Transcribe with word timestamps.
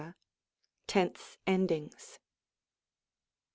TeNSE 0.87 1.37
EkDINGS. 1.45 2.17